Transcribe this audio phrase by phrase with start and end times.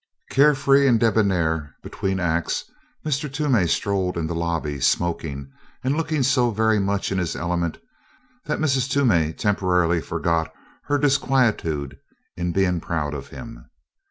[0.31, 2.63] Carefree and debonair, between acts
[3.05, 3.31] Mr.
[3.31, 5.51] Toomey strolled in the lobby smoking
[5.83, 7.77] and looking so very much in his element
[8.45, 8.89] that Mrs.
[8.89, 10.51] Toomey temporarily forgot
[10.85, 11.99] her disquietude
[12.35, 13.69] in being proud of him.